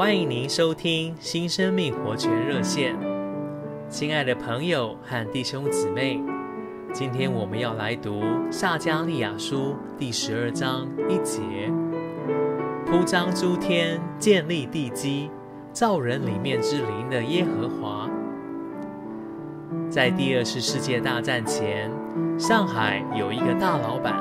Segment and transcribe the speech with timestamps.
[0.00, 2.96] 欢迎您收听新生命活泉热线，
[3.90, 6.18] 亲爱的朋友和弟兄姊妹，
[6.90, 11.42] 今天我们要来读撒迦利亚书第十二章一节：
[12.86, 15.30] 铺张诸天，建立地基，
[15.70, 18.08] 造人里面之灵的耶和华。
[19.90, 21.90] 在第二次世界大战前，
[22.38, 24.16] 上海有一个大老板，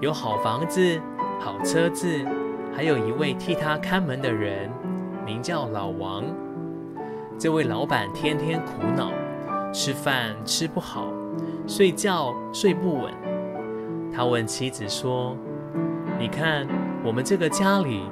[0.00, 1.00] 有好房子、
[1.38, 2.08] 好车子，
[2.74, 4.68] 还有一位替他看门的人。
[5.26, 6.22] 名叫老王，
[7.36, 9.10] 这位老板天天苦恼，
[9.72, 11.08] 吃饭吃不好，
[11.66, 13.12] 睡觉睡不稳。
[14.14, 15.36] 他问妻子说
[16.16, 16.64] ：“你看
[17.04, 18.02] 我们这个家里，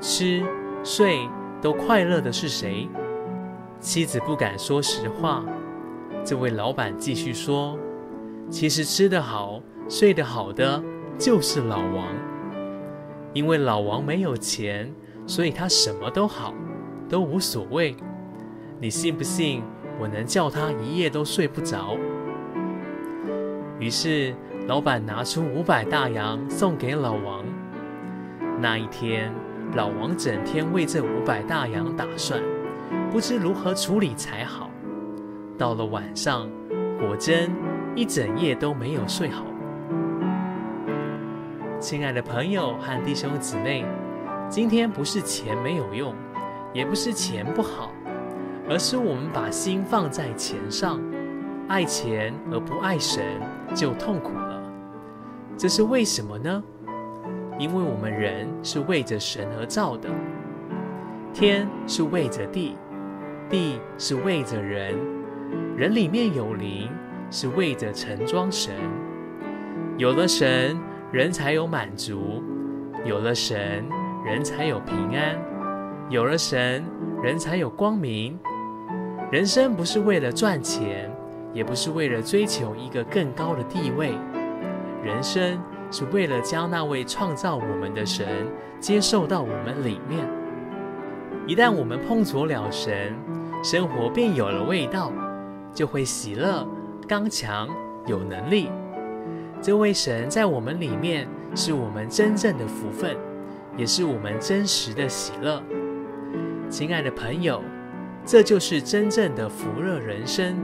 [0.00, 0.42] 吃
[0.82, 1.28] 睡
[1.62, 2.88] 都快乐的是谁？”
[3.78, 5.44] 妻子不敢说实话。
[6.24, 7.78] 这位老板继续说
[8.50, 10.82] ：“其实吃得好、睡得好的
[11.16, 12.08] 就是老王，
[13.32, 14.92] 因为老王没有钱。”
[15.26, 16.52] 所以他什么都好，
[17.08, 17.96] 都无所谓。
[18.80, 19.62] 你信不信？
[20.00, 21.96] 我能叫他一夜都睡不着。
[23.78, 24.34] 于是
[24.66, 27.44] 老板拿出五百大洋送给老王。
[28.60, 29.32] 那一天，
[29.74, 32.42] 老王整天为这五百大洋打算，
[33.12, 34.68] 不知如何处理才好。
[35.56, 36.48] 到了晚上，
[36.98, 37.50] 果真
[37.94, 39.44] 一整夜都没有睡好。
[41.78, 43.84] 亲爱的朋友和弟兄姊妹。
[44.48, 46.14] 今天不是钱没有用，
[46.72, 47.90] 也不是钱不好，
[48.68, 51.00] 而是我们把心放在钱上，
[51.66, 53.24] 爱钱而不爱神，
[53.74, 54.62] 就痛苦了。
[55.56, 56.62] 这是为什么呢？
[57.58, 60.08] 因为我们人是为着神而造的，
[61.32, 62.76] 天是为着地，
[63.48, 64.94] 地是为着人，
[65.76, 66.90] 人里面有灵，
[67.30, 68.74] 是为着承装神。
[69.96, 70.76] 有了神，
[71.12, 72.42] 人才有满足；
[73.04, 73.84] 有了神。
[74.24, 75.38] 人才有平安，
[76.08, 76.82] 有了神，
[77.22, 78.38] 人才有光明。
[79.30, 81.14] 人生不是为了赚钱，
[81.52, 84.14] 也不是为了追求一个更高的地位。
[85.02, 88.26] 人生是为了将那位创造我们的神
[88.80, 90.26] 接受到我们里面。
[91.46, 93.14] 一旦我们碰着了神，
[93.62, 95.12] 生活便有了味道，
[95.74, 96.66] 就会喜乐、
[97.06, 97.68] 刚强、
[98.06, 98.70] 有能力。
[99.60, 103.14] 这位神在我们里面，是我们真正的福分。
[103.76, 105.60] 也是我们真实的喜乐，
[106.70, 107.60] 亲爱的朋友，
[108.24, 110.56] 这就是真正的福乐人生。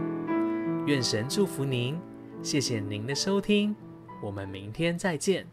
[0.86, 1.98] 愿神祝福您，
[2.40, 3.74] 谢谢您的收听，
[4.22, 5.44] 我们明天再见。